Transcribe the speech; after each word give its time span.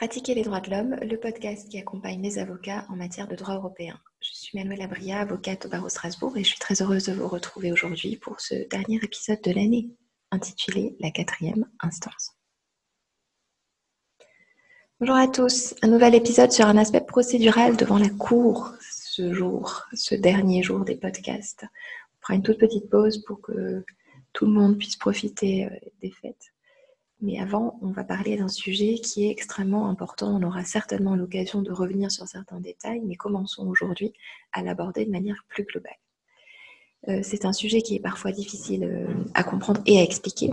Pratiquer 0.00 0.32
les 0.34 0.44
droits 0.44 0.60
de 0.60 0.70
l'homme, 0.70 0.96
le 1.02 1.18
podcast 1.18 1.68
qui 1.68 1.78
accompagne 1.78 2.22
les 2.22 2.38
avocats 2.38 2.86
en 2.88 2.96
matière 2.96 3.28
de 3.28 3.36
droit 3.36 3.56
européen. 3.56 4.00
Je 4.22 4.30
suis 4.32 4.56
Manuela 4.56 4.86
Bria, 4.86 5.20
avocate 5.20 5.66
au 5.66 5.68
barreau 5.68 5.90
Strasbourg 5.90 6.34
et 6.38 6.42
je 6.42 6.48
suis 6.48 6.58
très 6.58 6.80
heureuse 6.80 7.04
de 7.04 7.12
vous 7.12 7.28
retrouver 7.28 7.70
aujourd'hui 7.70 8.16
pour 8.16 8.40
ce 8.40 8.66
dernier 8.70 8.98
épisode 9.02 9.42
de 9.42 9.52
l'année, 9.52 9.90
intitulé 10.30 10.96
La 11.00 11.10
quatrième 11.10 11.66
instance. 11.80 12.30
Bonjour 15.00 15.16
à 15.16 15.28
tous, 15.28 15.74
un 15.82 15.88
nouvel 15.88 16.14
épisode 16.14 16.50
sur 16.50 16.64
un 16.64 16.78
aspect 16.78 17.02
procédural 17.02 17.76
devant 17.76 17.98
la 17.98 18.08
Cour 18.08 18.72
ce 18.80 19.34
jour, 19.34 19.84
ce 19.92 20.14
dernier 20.14 20.62
jour 20.62 20.82
des 20.82 20.96
podcasts. 20.96 21.64
On 21.64 22.22
fera 22.22 22.34
une 22.36 22.42
toute 22.42 22.58
petite 22.58 22.88
pause 22.88 23.22
pour 23.26 23.42
que 23.42 23.84
tout 24.32 24.46
le 24.46 24.52
monde 24.52 24.78
puisse 24.78 24.96
profiter 24.96 25.66
euh, 25.66 25.76
des 26.00 26.10
fêtes. 26.10 26.54
Mais 27.22 27.38
avant, 27.38 27.78
on 27.82 27.90
va 27.90 28.04
parler 28.04 28.36
d'un 28.36 28.48
sujet 28.48 28.94
qui 28.94 29.26
est 29.26 29.30
extrêmement 29.30 29.88
important. 29.88 30.34
On 30.34 30.42
aura 30.42 30.64
certainement 30.64 31.16
l'occasion 31.16 31.60
de 31.60 31.70
revenir 31.70 32.10
sur 32.10 32.26
certains 32.26 32.60
détails, 32.60 33.02
mais 33.04 33.16
commençons 33.16 33.66
aujourd'hui 33.66 34.12
à 34.52 34.62
l'aborder 34.62 35.04
de 35.04 35.10
manière 35.10 35.44
plus 35.48 35.64
globale. 35.64 35.98
Euh, 37.08 37.20
c'est 37.22 37.46
un 37.46 37.52
sujet 37.52 37.80
qui 37.80 37.94
est 37.94 38.00
parfois 38.00 38.30
difficile 38.30 38.84
euh, 38.84 39.06
à 39.34 39.42
comprendre 39.42 39.80
et 39.86 39.98
à 39.98 40.02
expliquer, 40.02 40.50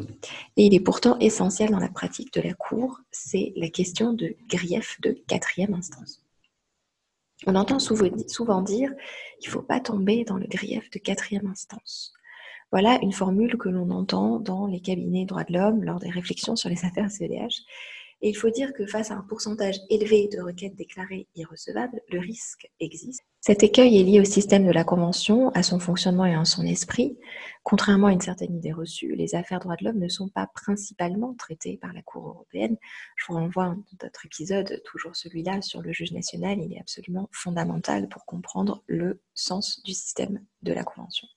et 0.56 0.66
il 0.66 0.74
est 0.74 0.80
pourtant 0.80 1.20
essentiel 1.20 1.72
dans 1.72 1.80
la 1.80 1.90
pratique 1.90 2.34
de 2.34 2.42
la 2.42 2.54
Cour. 2.54 3.02
C'est 3.12 3.52
la 3.58 3.70
question 3.70 4.14
de 4.14 4.34
grief 4.48 5.00
de 5.02 5.12
quatrième 5.28 5.74
instance. 5.74 6.24
On 7.46 7.56
entend 7.56 7.80
souvent 7.80 8.62
dire 8.62 8.92
qu'il 9.40 9.50
ne 9.50 9.54
faut 9.54 9.62
pas 9.62 9.80
tomber 9.80 10.24
dans 10.24 10.38
le 10.38 10.48
grief 10.48 10.90
de 10.90 11.00
quatrième 11.00 11.48
instance. 11.48 12.14
Voilà 12.72 13.00
une 13.02 13.14
formule 13.14 13.58
que 13.58 13.70
l'on 13.70 13.90
entend 13.92 14.40
dans 14.40 14.68
les 14.68 14.82
cabinets 14.82 15.26
droits 15.26 15.46
de 15.46 15.54
l'homme 15.54 15.84
lors 15.84 16.00
des 16.00 16.10
réflexions 16.10 16.56
sur 16.56 16.70
les 16.70 16.84
affaires 16.86 17.10
CEDH. 17.10 17.64
Et 18.22 18.30
il 18.30 18.36
faut 18.36 18.50
dire 18.50 18.74
que 18.74 18.88
face 18.88 19.12
à 19.12 19.14
un 19.14 19.22
pourcentage 19.22 19.78
élevé 19.90 20.28
de 20.28 20.42
requêtes 20.42 20.76
déclarées 20.76 21.28
irrecevables, 21.36 22.02
le 22.10 22.20
risque 22.20 22.68
existe. 22.80 23.22
Cet 23.42 23.62
écueil 23.62 24.00
est 24.00 24.04
lié 24.04 24.20
au 24.20 24.26
système 24.26 24.66
de 24.66 24.72
la 24.72 24.84
Convention, 24.84 25.50
à 25.52 25.62
son 25.62 25.80
fonctionnement 25.80 26.26
et 26.26 26.34
à 26.34 26.44
son 26.44 26.66
esprit. 26.66 27.18
Contrairement 27.64 28.08
à 28.08 28.12
une 28.12 28.22
certaine 28.22 28.56
idée 28.56 28.74
reçue, 28.74 29.16
les 29.16 29.36
affaires 29.36 29.60
droits 29.60 29.76
de 29.76 29.86
l'homme 29.86 30.00
ne 30.00 30.10
sont 30.10 30.30
pas 30.30 30.48
principalement 30.48 31.36
traitées 31.36 31.78
par 31.78 31.94
la 31.94 32.02
Cour 32.02 32.28
européenne. 32.28 32.78
Je 33.18 33.26
vous 33.28 33.36
renvoie 33.36 33.66
à 33.66 33.76
notre 34.02 34.26
épisode, 34.26 34.82
toujours 34.84 35.16
celui-là, 35.16 35.62
sur 35.62 35.84
le 35.84 35.94
juge 35.94 36.12
national. 36.12 36.58
Il 36.60 36.74
est 36.74 36.80
absolument 36.80 37.30
fondamental 37.32 38.10
pour 38.10 38.26
comprendre 38.26 38.84
le 38.88 39.22
sens 39.36 39.84
du 39.84 39.94
système 39.94 40.44
de 40.64 40.74
la 40.74 40.84
Convention. 40.84 41.28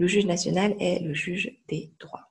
Le 0.00 0.06
juge 0.06 0.24
national 0.24 0.74
est 0.80 1.00
le 1.00 1.12
juge 1.12 1.58
des 1.68 1.92
droits. 2.00 2.30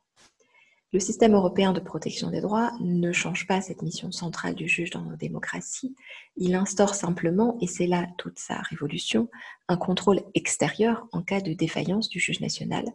Le 0.91 0.99
système 0.99 1.35
européen 1.35 1.71
de 1.71 1.79
protection 1.79 2.31
des 2.31 2.41
droits 2.41 2.71
ne 2.79 3.11
change 3.11 3.45
pas 3.45 3.61
cette 3.61 3.83
mission 3.83 4.11
centrale 4.11 4.55
du 4.55 4.67
juge 4.67 4.89
dans 4.89 5.03
nos 5.03 5.15
démocraties. 5.15 5.95
Il 6.35 6.55
instaure 6.55 6.95
simplement, 6.95 7.59
et 7.61 7.67
c'est 7.67 7.85
là 7.85 8.07
toute 8.17 8.39
sa 8.39 8.55
révolution, 8.61 9.29
un 9.67 9.77
contrôle 9.77 10.21
extérieur 10.33 11.07
en 11.11 11.21
cas 11.21 11.41
de 11.41 11.53
défaillance 11.53 12.09
du 12.09 12.19
juge 12.19 12.39
national, 12.39 12.85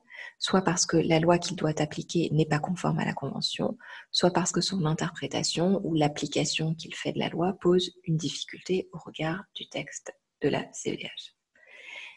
soit 0.40 0.62
parce 0.62 0.86
que 0.86 0.96
la 0.96 1.20
loi 1.20 1.38
qu'il 1.38 1.54
doit 1.54 1.80
appliquer 1.80 2.28
n'est 2.32 2.44
pas 2.44 2.58
conforme 2.58 2.98
à 2.98 3.04
la 3.04 3.14
Convention, 3.14 3.78
soit 4.10 4.32
parce 4.32 4.50
que 4.50 4.60
son 4.60 4.86
interprétation 4.86 5.80
ou 5.84 5.94
l'application 5.94 6.74
qu'il 6.74 6.96
fait 6.96 7.12
de 7.12 7.20
la 7.20 7.28
loi 7.28 7.52
pose 7.60 7.92
une 8.02 8.16
difficulté 8.16 8.88
au 8.92 8.98
regard 8.98 9.44
du 9.54 9.68
texte 9.68 10.12
de 10.42 10.48
la 10.48 10.66
CEDH. 10.72 11.36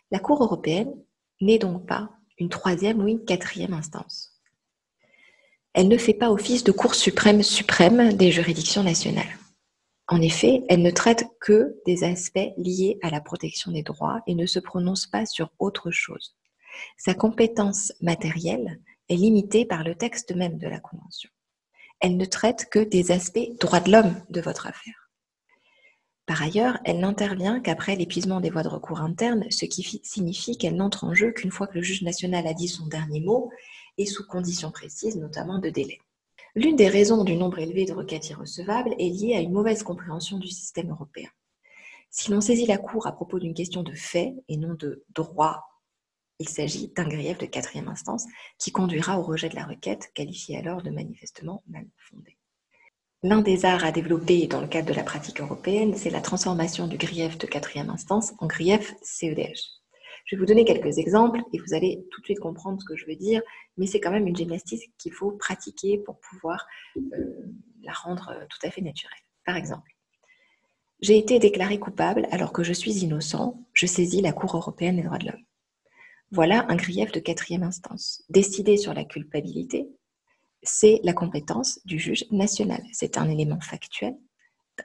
La 0.10 0.18
Cour 0.18 0.42
européenne 0.42 0.92
n'est 1.40 1.60
donc 1.60 1.86
pas 1.86 2.18
une 2.38 2.50
troisième 2.50 3.02
ou 3.02 3.08
une 3.08 3.26
quatrième 3.26 3.74
instance. 3.74 4.34
Elle 5.74 5.88
ne 5.88 5.98
fait 5.98 6.14
pas 6.14 6.32
office 6.32 6.64
de 6.64 6.72
Cour 6.72 6.96
suprême 6.96 7.44
suprême 7.44 8.14
des 8.14 8.32
juridictions 8.32 8.84
nationales. 8.84 9.38
En 10.08 10.22
effet, 10.22 10.64
elle 10.70 10.82
ne 10.82 10.92
traite 10.92 11.26
que 11.42 11.76
des 11.86 12.04
aspects 12.04 12.54
liés 12.58 12.98
à 13.04 13.10
la 13.10 13.20
protection 13.20 13.72
des 13.72 13.84
droits 13.84 14.22
et 14.26 14.36
ne 14.36 14.46
se 14.46 14.60
prononce 14.60 15.06
pas 15.06 15.26
sur 15.26 15.52
autre 15.60 15.92
chose. 15.92 16.36
Sa 16.98 17.14
compétence 17.14 17.92
matérielle 18.02 18.80
est 19.10 19.16
limitée 19.16 19.66
par 19.66 19.84
le 19.84 19.96
texte 19.96 20.34
même 20.34 20.58
de 20.58 20.68
la 20.68 20.80
Convention. 20.80 21.30
Elle 22.00 22.18
ne 22.18 22.26
traite 22.26 22.70
que 22.70 22.80
des 22.80 23.12
aspects 23.12 23.50
droits 23.60 23.80
de 23.80 23.92
l'homme 23.92 24.16
de 24.30 24.42
votre 24.42 24.68
affaire. 24.68 25.07
Par 26.38 26.46
ailleurs, 26.46 26.78
elle 26.86 27.00
n'intervient 27.00 27.60
qu'après 27.60 27.96
l'épuisement 27.96 28.40
des 28.40 28.52
voies 28.52 28.62
de 28.62 28.68
recours 28.68 29.02
internes, 29.02 29.50
ce 29.50 29.66
qui 29.66 29.82
signifie 30.04 30.56
qu'elle 30.56 30.76
n'entre 30.76 31.04
en 31.04 31.16
jeu 31.16 31.32
qu'une 31.32 31.50
fois 31.50 31.66
que 31.66 31.74
le 31.74 31.82
juge 31.82 32.04
national 32.04 32.46
a 32.46 32.54
dit 32.54 32.68
son 32.68 32.86
dernier 32.86 33.22
mot 33.22 33.50
et 33.98 34.06
sous 34.06 34.24
conditions 34.24 34.70
précises, 34.70 35.16
notamment 35.16 35.58
de 35.58 35.72
délai. 35.72 35.98
L'une 36.54 36.76
des 36.76 36.90
raisons 36.90 37.24
du 37.24 37.36
nombre 37.36 37.58
élevé 37.58 37.86
de 37.86 37.94
requêtes 37.94 38.30
irrecevables 38.30 38.94
est 39.00 39.10
liée 39.10 39.34
à 39.34 39.40
une 39.40 39.52
mauvaise 39.52 39.82
compréhension 39.82 40.38
du 40.38 40.48
système 40.48 40.92
européen. 40.92 41.30
Si 42.12 42.30
l'on 42.30 42.40
saisit 42.40 42.68
la 42.68 42.78
Cour 42.78 43.08
à 43.08 43.14
propos 43.14 43.40
d'une 43.40 43.56
question 43.56 43.82
de 43.82 43.96
fait 43.96 44.36
et 44.48 44.58
non 44.58 44.76
de 44.76 45.04
droit, 45.16 45.64
il 46.38 46.50
s'agit 46.50 46.90
d'un 46.90 47.08
grief 47.08 47.40
de 47.40 47.48
quatrième 47.48 47.88
instance 47.88 48.26
qui 48.60 48.72
conduira 48.72 49.20
au 49.20 49.24
rejet 49.24 49.50
de 49.50 49.56
la 49.56 49.66
requête, 49.66 50.12
qualifiée 50.14 50.60
alors 50.60 50.84
de 50.84 50.92
manifestement 50.92 51.64
mal 51.66 51.88
fondée. 51.98 52.37
L'un 53.24 53.42
des 53.42 53.66
arts 53.66 53.84
à 53.84 53.92
développer 53.92 54.46
dans 54.46 54.62
le 54.62 54.68
cadre 54.68 54.90
de 54.90 54.94
la 54.94 55.04
pratique 55.04 55.42
européenne, 55.42 55.96
c'est 55.96 56.12
la 56.12 56.22
transformation 56.22 56.86
du 56.88 56.98
grief 56.98 57.40
de 57.40 57.48
quatrième 57.48 57.90
instance 57.90 58.34
en 58.38 58.46
grief 58.46 58.94
CEDH. 59.02 59.60
Je 60.26 60.36
vais 60.36 60.40
vous 60.40 60.46
donner 60.46 60.66
quelques 60.66 61.00
exemples 61.00 61.40
et 61.52 61.58
vous 61.58 61.74
allez 61.74 62.06
tout 62.12 62.22
de 62.22 62.26
suite 62.26 62.40
comprendre 62.40 62.80
ce 62.80 62.86
que 62.86 62.96
je 62.96 63.08
veux 63.08 63.16
dire, 63.16 63.42
mais 63.78 63.88
c'est 63.88 64.00
quand 64.00 64.12
même 64.12 64.28
une 64.28 64.36
gymnastique 64.36 64.94
qu'il 65.00 65.14
faut 65.14 65.32
pratiquer 65.32 65.98
pour 65.98 66.20
pouvoir 66.20 66.68
euh, 66.96 67.02
la 67.82 67.94
rendre 67.94 68.30
euh, 68.30 68.46
tout 68.50 68.68
à 68.68 68.70
fait 68.70 68.82
naturelle. 68.82 69.18
Par 69.46 69.56
exemple, 69.56 69.90
j'ai 71.02 71.18
été 71.18 71.40
déclaré 71.40 71.80
coupable 71.80 72.28
alors 72.30 72.54
que 72.54 72.64
je 72.64 72.74
suis 72.74 73.04
innocent, 73.04 73.66
je 73.74 73.88
saisis 73.88 74.22
la 74.22 74.34
Cour 74.34 74.56
européenne 74.56 74.98
des 74.98 75.04
droits 75.04 75.18
de 75.18 75.28
l'homme. 75.28 75.44
Voilà 76.32 76.66
un 76.70 76.76
grief 76.76 77.12
de 77.14 77.20
quatrième 77.20 77.64
instance. 77.64 78.24
Décider 78.30 78.78
sur 78.78 78.94
la 78.94 79.06
culpabilité, 79.06 79.88
c'est 80.64 81.00
la 81.04 81.14
compétence 81.14 81.80
du 81.86 82.00
juge 82.00 82.26
national. 82.32 82.84
C'est 82.92 83.18
un 83.18 83.30
élément 83.30 83.60
factuel 83.62 84.16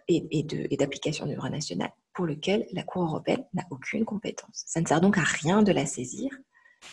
et, 0.09 0.45
d'application 0.77 1.27
du 1.27 1.35
droit 1.35 1.51
national 1.51 1.91
pour 2.15 2.27
lequel 2.27 2.67
la 2.73 2.83
Cour 2.83 3.05
européenne 3.05 3.45
n'a 3.55 3.65
aucune 3.71 4.05
compétence. 4.05 4.65
Ça 4.67 4.81
ne 4.81 4.87
sert 4.87 5.01
donc 5.01 5.19
à 5.19 5.23
rien 5.23 5.63
de 5.63 5.73
la 5.73 5.87
saisir 5.87 6.31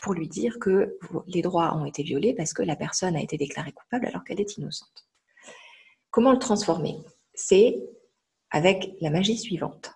pour 0.02 0.14
lui 0.14 0.28
dire 0.28 0.60
que 0.60 0.98
les 1.28 1.42
droits 1.42 1.76
ont 1.76 1.86
été 1.86 2.04
violés 2.04 2.34
parce 2.34 2.54
que 2.54 2.62
la 2.62 2.76
personne 2.76 3.16
a 3.16 3.22
été 3.22 3.38
déclarée 3.38 3.72
coupable 3.72 4.06
alors 4.06 4.24
qu'elle 4.24 4.40
est 4.40 4.58
innocente. 4.58 5.08
Comment 6.12 6.32
le 6.32 6.40
transformer? 6.40 6.98
C'est 7.34 7.76
avec 8.52 8.94
la 9.02 9.10
magie 9.10 9.38
suivante. 9.38 9.92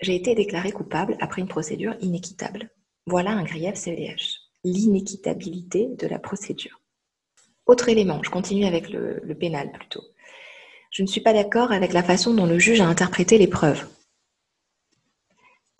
J'ai 0.00 0.14
été 0.14 0.34
déclaré 0.34 0.72
coupable 0.72 1.16
après 1.20 1.40
une 1.40 1.48
procédure 1.48 1.96
inéquitable. 2.00 2.70
Voilà 3.06 3.30
un 3.30 3.44
grief 3.44 3.76
CEDH, 3.76 4.40
l'inéquitabilité 4.64 5.88
de 5.88 6.06
la 6.06 6.18
procédure. 6.18 6.80
Autre 7.66 7.88
élément, 7.88 8.22
je 8.22 8.30
continue 8.30 8.64
avec 8.64 8.90
le, 8.90 9.34
pénal 9.38 9.72
plutôt. 9.72 10.02
Je 10.92 11.02
ne 11.02 11.08
suis 11.08 11.20
pas 11.20 11.32
d'accord 11.32 11.72
avec 11.72 11.92
la 11.92 12.04
façon 12.04 12.32
dont 12.32 12.46
le 12.46 12.60
juge 12.60 12.80
a 12.80 12.86
interprété 12.86 13.38
les 13.38 13.48
preuves. 13.48 13.86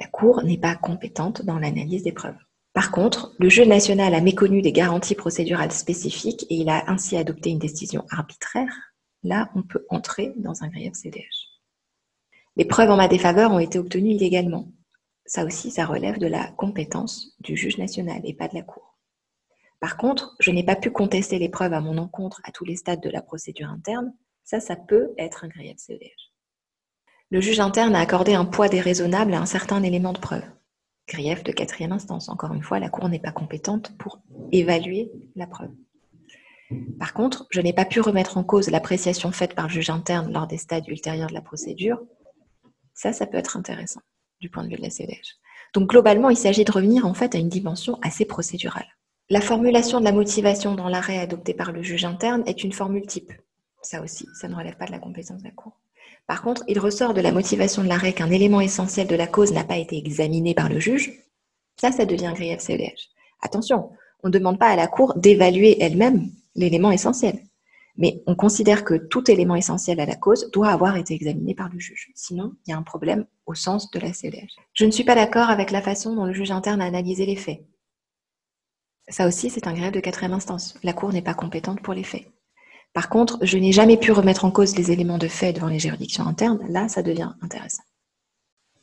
La 0.00 0.08
Cour 0.08 0.42
n'est 0.42 0.58
pas 0.58 0.74
compétente 0.74 1.42
dans 1.42 1.58
l'analyse 1.58 2.02
des 2.02 2.12
preuves. 2.12 2.36
Par 2.74 2.90
contre, 2.90 3.34
le 3.38 3.48
juge 3.48 3.68
national 3.68 4.14
a 4.14 4.20
méconnu 4.20 4.60
des 4.60 4.72
garanties 4.72 5.14
procédurales 5.14 5.72
spécifiques 5.72 6.44
et 6.50 6.56
il 6.56 6.68
a 6.68 6.90
ainsi 6.90 7.16
adopté 7.16 7.50
une 7.50 7.58
décision 7.58 8.04
arbitraire. 8.10 8.68
Là, 9.22 9.50
on 9.54 9.62
peut 9.62 9.86
entrer 9.88 10.34
dans 10.36 10.62
un 10.62 10.68
grief 10.68 10.92
CDH. 10.94 11.46
Les 12.56 12.64
preuves 12.64 12.90
en 12.90 12.96
ma 12.96 13.08
défaveur 13.08 13.52
ont 13.52 13.58
été 13.58 13.78
obtenues 13.78 14.10
illégalement. 14.10 14.72
Ça 15.24 15.44
aussi, 15.44 15.70
ça 15.70 15.86
relève 15.86 16.18
de 16.18 16.26
la 16.26 16.48
compétence 16.52 17.34
du 17.40 17.56
juge 17.56 17.78
national 17.78 18.20
et 18.24 18.34
pas 18.34 18.48
de 18.48 18.54
la 18.54 18.62
Cour. 18.62 18.95
Par 19.80 19.96
contre, 19.96 20.36
je 20.40 20.50
n'ai 20.50 20.64
pas 20.64 20.76
pu 20.76 20.90
contester 20.90 21.38
les 21.38 21.48
preuves 21.48 21.72
à 21.72 21.80
mon 21.80 21.98
encontre 21.98 22.40
à 22.44 22.52
tous 22.52 22.64
les 22.64 22.76
stades 22.76 23.02
de 23.02 23.10
la 23.10 23.22
procédure 23.22 23.68
interne. 23.68 24.14
Ça, 24.44 24.60
ça 24.60 24.76
peut 24.76 25.10
être 25.18 25.44
un 25.44 25.48
grief 25.48 25.78
CEDH. 25.78 26.32
Le 27.30 27.40
juge 27.40 27.60
interne 27.60 27.94
a 27.94 28.00
accordé 28.00 28.34
un 28.34 28.44
poids 28.44 28.68
déraisonnable 28.68 29.34
à 29.34 29.40
un 29.40 29.46
certain 29.46 29.82
élément 29.82 30.12
de 30.12 30.18
preuve. 30.18 30.44
Grief 31.08 31.42
de 31.42 31.52
quatrième 31.52 31.92
instance. 31.92 32.28
Encore 32.28 32.52
une 32.52 32.62
fois, 32.62 32.78
la 32.78 32.88
Cour 32.88 33.08
n'est 33.08 33.18
pas 33.18 33.32
compétente 33.32 33.96
pour 33.98 34.20
évaluer 34.52 35.10
la 35.34 35.46
preuve. 35.46 35.70
Par 36.98 37.12
contre, 37.12 37.46
je 37.50 37.60
n'ai 37.60 37.72
pas 37.72 37.84
pu 37.84 38.00
remettre 38.00 38.38
en 38.38 38.44
cause 38.44 38.70
l'appréciation 38.70 39.30
faite 39.30 39.54
par 39.54 39.66
le 39.66 39.72
juge 39.72 39.90
interne 39.90 40.32
lors 40.32 40.46
des 40.46 40.56
stades 40.56 40.88
ultérieurs 40.88 41.28
de 41.28 41.34
la 41.34 41.40
procédure. 41.42 42.00
Ça, 42.94 43.12
ça 43.12 43.26
peut 43.26 43.38
être 43.38 43.56
intéressant 43.56 44.00
du 44.40 44.50
point 44.50 44.64
de 44.64 44.68
vue 44.68 44.76
de 44.76 44.82
la 44.82 44.90
CEDH. 44.90 45.36
Donc 45.74 45.90
globalement, 45.90 46.30
il 46.30 46.36
s'agit 46.36 46.64
de 46.64 46.72
revenir 46.72 47.06
en 47.06 47.14
fait 47.14 47.34
à 47.34 47.38
une 47.38 47.48
dimension 47.48 47.98
assez 48.02 48.24
procédurale. 48.24 48.95
La 49.28 49.40
formulation 49.40 49.98
de 49.98 50.04
la 50.04 50.12
motivation 50.12 50.76
dans 50.76 50.88
l'arrêt 50.88 51.18
adopté 51.18 51.52
par 51.52 51.72
le 51.72 51.82
juge 51.82 52.04
interne 52.04 52.44
est 52.46 52.62
une 52.62 52.72
formule 52.72 53.08
type. 53.08 53.32
Ça 53.82 54.00
aussi, 54.00 54.28
ça 54.40 54.46
ne 54.46 54.54
relève 54.54 54.76
pas 54.76 54.86
de 54.86 54.92
la 54.92 55.00
compétence 55.00 55.42
de 55.42 55.48
la 55.48 55.50
Cour. 55.50 55.72
Par 56.28 56.42
contre, 56.42 56.62
il 56.68 56.78
ressort 56.78 57.12
de 57.12 57.20
la 57.20 57.32
motivation 57.32 57.82
de 57.82 57.88
l'arrêt 57.88 58.12
qu'un 58.12 58.30
élément 58.30 58.60
essentiel 58.60 59.08
de 59.08 59.16
la 59.16 59.26
cause 59.26 59.52
n'a 59.52 59.64
pas 59.64 59.78
été 59.78 59.98
examiné 59.98 60.54
par 60.54 60.68
le 60.68 60.78
juge. 60.78 61.12
Ça, 61.76 61.90
ça 61.90 62.04
devient 62.04 62.32
grief 62.36 62.60
CEDH. 62.60 63.08
Attention, 63.42 63.90
on 64.22 64.28
ne 64.28 64.32
demande 64.32 64.60
pas 64.60 64.68
à 64.68 64.76
la 64.76 64.86
Cour 64.86 65.14
d'évaluer 65.16 65.82
elle-même 65.82 66.30
l'élément 66.54 66.92
essentiel. 66.92 67.40
Mais 67.96 68.22
on 68.28 68.36
considère 68.36 68.84
que 68.84 68.94
tout 68.94 69.28
élément 69.28 69.56
essentiel 69.56 69.98
à 69.98 70.06
la 70.06 70.14
cause 70.14 70.52
doit 70.52 70.68
avoir 70.68 70.96
été 70.96 71.14
examiné 71.14 71.52
par 71.56 71.68
le 71.68 71.80
juge. 71.80 72.12
Sinon, 72.14 72.52
il 72.64 72.70
y 72.70 72.74
a 72.74 72.78
un 72.78 72.84
problème 72.84 73.26
au 73.46 73.54
sens 73.54 73.90
de 73.90 73.98
la 73.98 74.12
CEDH. 74.12 74.54
Je 74.72 74.84
ne 74.84 74.92
suis 74.92 75.04
pas 75.04 75.16
d'accord 75.16 75.50
avec 75.50 75.72
la 75.72 75.82
façon 75.82 76.14
dont 76.14 76.26
le 76.26 76.32
juge 76.32 76.52
interne 76.52 76.80
a 76.80 76.84
analysé 76.86 77.26
les 77.26 77.34
faits. 77.34 77.64
Ça 79.08 79.26
aussi, 79.26 79.50
c'est 79.50 79.66
un 79.66 79.72
grève 79.72 79.92
de 79.92 80.00
quatrième 80.00 80.32
instance. 80.32 80.78
La 80.82 80.92
Cour 80.92 81.12
n'est 81.12 81.22
pas 81.22 81.34
compétente 81.34 81.80
pour 81.80 81.94
les 81.94 82.02
faits. 82.02 82.26
Par 82.92 83.08
contre, 83.08 83.38
je 83.42 83.58
n'ai 83.58 83.72
jamais 83.72 83.98
pu 83.98 84.10
remettre 84.10 84.44
en 84.44 84.50
cause 84.50 84.76
les 84.76 84.90
éléments 84.90 85.18
de 85.18 85.28
fait 85.28 85.52
devant 85.52 85.68
les 85.68 85.78
juridictions 85.78 86.26
internes. 86.26 86.64
Là, 86.68 86.88
ça 86.88 87.02
devient 87.02 87.32
intéressant. 87.42 87.82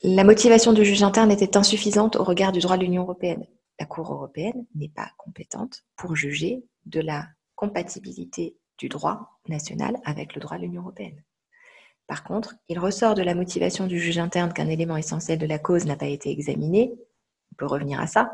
La 0.04 0.24
motivation 0.24 0.72
du 0.72 0.86
juge 0.86 1.04
interne 1.04 1.32
était 1.32 1.58
insuffisante 1.58 2.16
au 2.16 2.24
regard 2.24 2.52
du 2.52 2.60
droit 2.60 2.78
de 2.78 2.84
l'Union 2.84 3.04
européenne. 3.04 3.46
La 3.80 3.86
Cour 3.86 4.14
européenne 4.14 4.66
n'est 4.76 4.90
pas 4.90 5.10
compétente 5.18 5.84
pour 5.96 6.16
juger 6.16 6.64
de 6.86 7.02
la 7.02 7.28
compatibilité 7.56 8.56
du 8.78 8.90
droit 8.90 9.40
national 9.48 9.98
avec 10.06 10.36
le 10.36 10.42
droit 10.42 10.58
de 10.58 10.64
l'Union 10.64 10.82
européenne. 10.84 11.22
Par 12.08 12.24
contre, 12.24 12.56
il 12.70 12.80
ressort 12.80 13.16
de 13.16 13.24
la 13.24 13.34
motivation 13.34 13.88
du 13.88 14.00
juge 14.00 14.20
interne 14.20 14.54
qu'un 14.54 14.70
élément 14.70 14.98
essentiel 14.98 15.40
de 15.40 15.46
la 15.46 15.58
cause 15.58 15.86
n'a 15.86 15.96
pas 15.96 16.08
été 16.08 16.30
examiné. 16.30 16.94
On 17.52 17.56
peut 17.56 17.66
revenir 17.66 18.00
à 18.00 18.08
ça. 18.08 18.32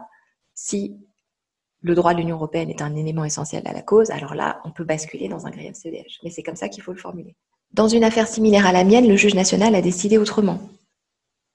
Si 0.53 0.97
le 1.81 1.95
droit 1.95 2.13
de 2.13 2.19
l'Union 2.19 2.35
européenne 2.35 2.69
est 2.69 2.81
un 2.81 2.95
élément 2.95 3.23
essentiel 3.23 3.63
à 3.65 3.73
la 3.73 3.81
cause, 3.81 4.11
alors 4.11 4.35
là, 4.35 4.61
on 4.65 4.71
peut 4.71 4.83
basculer 4.83 5.29
dans 5.29 5.47
un 5.47 5.51
grief 5.51 5.75
CDH. 5.75 6.19
Mais 6.23 6.29
c'est 6.29 6.43
comme 6.43 6.55
ça 6.55 6.69
qu'il 6.69 6.83
faut 6.83 6.91
le 6.91 6.97
formuler. 6.97 7.35
Dans 7.71 7.87
une 7.87 8.03
affaire 8.03 8.27
similaire 8.27 8.65
à 8.65 8.71
la 8.71 8.83
mienne, 8.83 9.07
le 9.07 9.15
juge 9.15 9.35
national 9.35 9.75
a 9.75 9.81
décidé 9.81 10.17
autrement. 10.17 10.59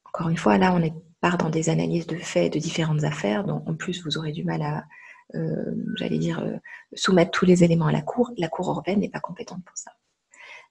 Encore 0.06 0.28
une 0.28 0.36
fois, 0.36 0.58
là, 0.58 0.74
on 0.74 0.82
part 1.20 1.38
dans 1.38 1.50
des 1.50 1.68
analyses 1.68 2.06
de 2.06 2.16
faits 2.16 2.52
de 2.52 2.58
différentes 2.58 3.04
affaires, 3.04 3.44
dont 3.44 3.62
en 3.66 3.74
plus 3.74 4.02
vous 4.04 4.16
aurez 4.16 4.32
du 4.32 4.44
mal 4.44 4.62
à, 4.62 4.84
euh, 5.34 5.74
j'allais 5.96 6.18
dire, 6.18 6.40
euh, 6.40 6.56
soumettre 6.94 7.32
tous 7.32 7.44
les 7.44 7.64
éléments 7.64 7.86
à 7.86 7.92
la 7.92 8.02
Cour. 8.02 8.30
La 8.38 8.48
Cour 8.48 8.70
européenne 8.70 9.00
n'est 9.00 9.10
pas 9.10 9.20
compétente 9.20 9.64
pour 9.64 9.76
ça. 9.76 9.90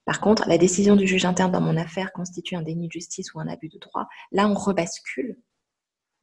Par 0.04 0.20
contre, 0.20 0.48
la 0.48 0.58
décision 0.58 0.96
du 0.96 1.06
juge 1.06 1.24
interne 1.24 1.52
dans 1.52 1.60
mon 1.60 1.76
affaire 1.76 2.12
constitue 2.12 2.56
un 2.56 2.62
déni 2.62 2.88
de 2.88 2.92
justice 2.92 3.32
ou 3.34 3.40
un 3.40 3.48
abus 3.48 3.68
de 3.68 3.78
droit. 3.78 4.06
Là, 4.32 4.48
on 4.48 4.54
rebascule 4.54 5.38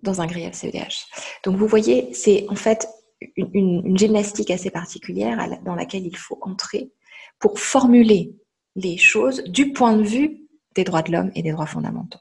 dans 0.02 0.22
un 0.22 0.28
grief 0.28 0.54
CEDH. 0.54 1.08
Donc, 1.44 1.58
vous 1.58 1.68
voyez, 1.68 2.14
c'est 2.14 2.46
en 2.50 2.56
fait 2.56 2.88
une, 3.36 3.98
gymnastique 3.98 4.52
assez 4.52 4.70
particulière 4.70 5.62
dans 5.64 5.76
laquelle 5.76 6.06
il 6.06 6.18
faut 6.18 6.38
entrer 6.42 6.92
pour 7.40 7.60
formuler 7.60 8.36
les 8.76 8.98
choses 8.98 9.44
du 9.46 9.74
point 9.74 9.96
de 9.96 10.04
vue 10.04 10.48
des 10.76 10.84
droits 10.84 11.02
de 11.02 11.12
l'homme 11.12 11.32
et 11.36 11.42
des 11.42 11.52
droits 11.52 11.66
fondamentaux. 11.66 12.20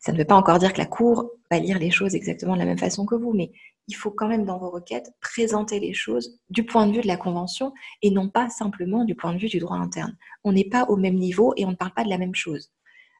Ça 0.00 0.12
ne 0.12 0.18
veut 0.18 0.24
pas 0.24 0.34
encore 0.34 0.58
dire 0.58 0.72
que 0.72 0.78
la 0.78 0.86
Cour 0.86 1.30
va 1.50 1.58
lire 1.58 1.78
les 1.78 1.90
choses 1.90 2.14
exactement 2.14 2.54
de 2.54 2.58
la 2.58 2.64
même 2.64 2.78
façon 2.78 3.06
que 3.06 3.14
vous, 3.14 3.32
mais 3.32 3.52
il 3.88 3.94
faut 3.94 4.10
quand 4.10 4.28
même 4.28 4.44
dans 4.44 4.58
vos 4.58 4.70
requêtes 4.70 5.10
présenter 5.20 5.80
les 5.80 5.92
choses 5.92 6.38
du 6.50 6.64
point 6.64 6.86
de 6.86 6.92
vue 6.92 7.00
de 7.00 7.06
la 7.06 7.16
Convention 7.16 7.72
et 8.00 8.10
non 8.10 8.28
pas 8.28 8.48
simplement 8.48 9.04
du 9.04 9.14
point 9.14 9.34
de 9.34 9.38
vue 9.38 9.48
du 9.48 9.58
droit 9.58 9.76
interne. 9.76 10.16
On 10.44 10.52
n'est 10.52 10.68
pas 10.68 10.84
au 10.84 10.96
même 10.96 11.16
niveau 11.16 11.52
et 11.56 11.64
on 11.66 11.70
ne 11.70 11.76
parle 11.76 11.92
pas 11.92 12.04
de 12.04 12.10
la 12.10 12.18
même 12.18 12.34
chose. 12.34 12.72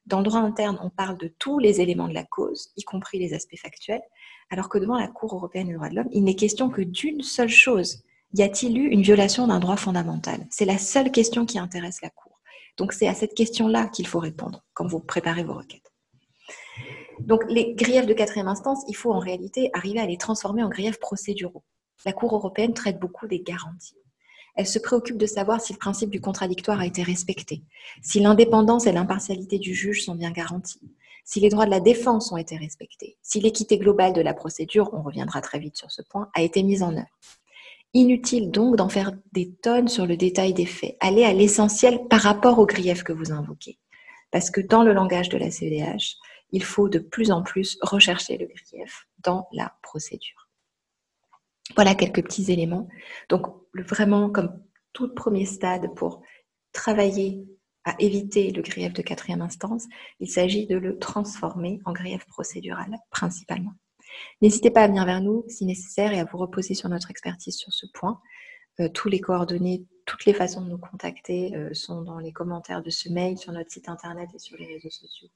Dans 0.07 0.19
le 0.19 0.25
droit 0.25 0.41
interne, 0.41 0.79
on 0.83 0.91
parle 0.91 1.17
de 1.19 1.29
tous 1.39 1.59
les 1.59 1.81
éléments 1.81 2.09
de 2.09 2.15
la 2.15 2.25
cause, 2.25 2.73
y 2.77 2.83
compris 2.83 3.19
les 3.19 3.35
aspects 3.35 3.59
factuels, 3.59 4.03
alors 4.51 4.69
que 4.69 4.79
devant 4.79 4.99
la 4.99 5.09
Cour 5.09 5.35
européenne 5.35 5.69
des 5.69 5.75
droits 5.75 5.89
de 5.89 5.95
l'homme, 5.95 6.09
il 6.11 6.25
n'est 6.25 6.35
question 6.35 6.71
que 6.71 6.83
d'une 6.83 7.23
seule 7.23 7.49
chose. 7.49 8.03
Y 8.35 8.43
a-t-il 8.43 8.77
eu 8.77 8.89
une 8.89 9.03
violation 9.03 9.47
d'un 9.47 9.61
droit 9.61 9.77
fondamental? 9.77 10.47
C'est 10.51 10.65
la 10.65 10.79
seule 10.79 11.13
question 11.13 11.47
qui 11.47 11.59
intéresse 11.59 12.03
la 12.03 12.11
Cour. 12.11 12.41
Donc 12.77 12.93
c'est 12.93 13.07
à 13.07 13.15
cette 13.15 13.35
question-là 13.35 13.89
qu'il 13.89 14.07
faut 14.07 14.19
répondre 14.19 14.65
quand 14.75 14.87
vous 14.87 15.01
préparez 15.01 15.45
vos 15.45 15.55
requêtes. 15.55 15.93
Donc 17.21 17.45
les 17.49 17.75
griefs 17.75 18.07
de 18.07 18.15
quatrième 18.15 18.49
instance, 18.49 18.83
il 18.89 18.97
faut 18.97 19.13
en 19.13 19.19
réalité 19.19 19.71
arriver 19.75 20.01
à 20.01 20.07
les 20.07 20.17
transformer 20.17 20.63
en 20.63 20.69
griefs 20.69 20.99
procéduraux. 20.99 21.63
La 22.05 22.13
Cour 22.13 22.35
européenne 22.35 22.75
traite 22.75 22.99
beaucoup 22.99 23.29
des 23.29 23.41
garanties. 23.41 23.97
Elle 24.55 24.67
se 24.67 24.79
préoccupe 24.79 25.17
de 25.17 25.27
savoir 25.27 25.61
si 25.61 25.73
le 25.73 25.79
principe 25.79 26.11
du 26.11 26.21
contradictoire 26.21 26.81
a 26.81 26.87
été 26.87 27.03
respecté, 27.03 27.63
si 28.03 28.21
l'indépendance 28.21 28.87
et 28.87 28.93
l'impartialité 28.93 29.59
du 29.59 29.75
juge 29.75 30.05
sont 30.05 30.15
bien 30.15 30.31
garanties, 30.31 30.93
si 31.25 31.41
les 31.41 31.49
droits 31.49 31.67
de 31.67 31.71
la 31.71 31.81
défense 31.81 32.33
ont 32.33 32.37
été 32.37 32.57
respectés, 32.57 33.17
si 33.23 33.41
l'équité 33.41 33.79
globale 33.79 34.13
de 34.13 34.21
la 34.21 34.35
procédure, 34.35 34.91
on 34.93 35.03
reviendra 35.03 35.41
très 35.41 35.59
vite 35.59 35.77
sur 35.77 35.91
ce 35.91 36.03
point, 36.03 36.29
a 36.35 36.43
été 36.43 36.63
mise 36.63 36.83
en 36.83 36.93
œuvre. 36.93 37.07
Inutile 37.95 38.51
donc 38.51 38.77
d'en 38.77 38.89
faire 38.89 39.13
des 39.33 39.53
tonnes 39.53 39.89
sur 39.89 40.07
le 40.07 40.17
détail 40.17 40.55
des 40.55 40.67
faits. 40.67 40.97
Allez 41.01 41.25
à 41.25 41.33
l'essentiel 41.33 42.09
par 42.09 42.21
rapport 42.21 42.59
aux 42.59 42.67
griefs 42.67 43.05
que 43.05 43.13
vous 43.13 43.33
invoquez. 43.33 43.79
Parce 44.31 44.51
que 44.51 44.63
dans 44.63 44.83
le 44.83 44.95
langage 44.95 45.29
de 45.29 45.37
la 45.37 45.51
CEDH, 45.51 46.17
il 46.53 46.65
faut 46.65 46.89
de 46.89 46.99
plus 46.99 47.31
en 47.31 47.43
plus 47.43 47.79
rechercher 47.83 48.39
le 48.39 48.47
grief 48.47 49.07
dans 49.23 49.47
la 49.53 49.75
procédure. 49.83 50.49
Voilà 51.75 51.95
quelques 51.95 52.23
petits 52.23 52.53
éléments. 52.53 52.89
Donc, 53.29 53.47
vraiment, 53.75 54.31
comme 54.31 54.63
tout 54.93 55.13
premier 55.15 55.47
stade 55.47 55.95
pour 55.95 56.23
travailler 56.73 57.45
à 57.85 57.95
éviter 57.99 58.51
le 58.51 58.63
grief 58.63 58.93
de 58.93 59.03
quatrième 59.03 59.43
instance, 59.43 59.87
il 60.21 60.31
s'agit 60.31 60.67
de 60.67 60.77
le 60.77 60.99
transformer 60.99 61.81
en 61.85 61.93
grief 61.93 62.25
procédural 62.27 62.97
principalement. 63.11 63.73
N'hésitez 64.41 64.71
pas 64.71 64.83
à 64.83 64.89
venir 64.89 65.05
vers 65.05 65.21
nous 65.21 65.45
si 65.49 65.65
nécessaire 65.65 66.13
et 66.13 66.21
à 66.21 66.25
vous 66.25 66.39
reposer 66.39 66.75
sur 66.75 66.89
notre 66.89 67.11
expertise 67.11 67.57
sur 67.57 67.73
ce 67.73 67.87
point. 67.93 68.21
Euh, 68.81 68.89
tous 68.89 69.09
les 69.09 69.21
coordonnées, 69.21 69.85
toutes 70.07 70.25
les 70.25 70.33
façons 70.33 70.63
de 70.63 70.69
nous 70.69 70.79
contacter 70.79 71.55
euh, 71.57 71.75
sont 71.75 72.03
dans 72.03 72.19
les 72.19 72.33
commentaires 72.33 72.83
de 72.83 72.91
ce 72.91 73.09
mail, 73.09 73.39
sur 73.39 73.53
notre 73.53 73.71
site 73.71 73.89
internet 73.89 74.29
et 74.35 74.39
sur 74.39 74.57
les 74.59 74.67
réseaux 74.67 74.91
sociaux. 74.91 75.29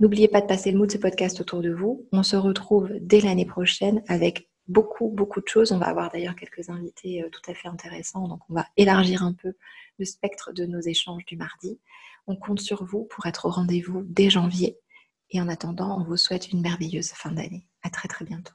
N'oubliez 0.00 0.28
pas 0.28 0.40
de 0.40 0.46
passer 0.46 0.72
le 0.72 0.78
mot 0.78 0.86
de 0.86 0.92
ce 0.92 0.98
podcast 0.98 1.40
autour 1.40 1.62
de 1.62 1.72
vous. 1.72 2.06
On 2.12 2.22
se 2.22 2.36
retrouve 2.36 2.90
dès 3.00 3.20
l'année 3.20 3.46
prochaine 3.46 4.02
avec 4.08 4.48
beaucoup, 4.68 5.08
beaucoup 5.08 5.40
de 5.40 5.48
choses. 5.48 5.72
On 5.72 5.78
va 5.78 5.86
avoir 5.86 6.10
d'ailleurs 6.10 6.36
quelques 6.36 6.68
invités 6.68 7.22
euh, 7.22 7.30
tout 7.30 7.50
à 7.50 7.54
fait 7.54 7.68
intéressants. 7.68 8.28
Donc, 8.28 8.40
on 8.48 8.54
va 8.54 8.66
élargir 8.76 9.22
un 9.22 9.32
peu 9.32 9.54
le 9.98 10.04
spectre 10.04 10.52
de 10.52 10.66
nos 10.66 10.80
échanges 10.80 11.24
du 11.24 11.36
mardi. 11.36 11.78
On 12.26 12.36
compte 12.36 12.60
sur 12.60 12.84
vous 12.84 13.04
pour 13.04 13.26
être 13.26 13.46
au 13.46 13.50
rendez-vous 13.50 14.02
dès 14.04 14.30
janvier. 14.30 14.78
Et 15.30 15.40
en 15.40 15.48
attendant, 15.48 16.00
on 16.00 16.04
vous 16.04 16.16
souhaite 16.16 16.52
une 16.52 16.60
merveilleuse 16.60 17.10
fin 17.10 17.32
d'année. 17.32 17.66
À 17.82 17.90
très, 17.90 18.08
très 18.08 18.24
bientôt. 18.24 18.54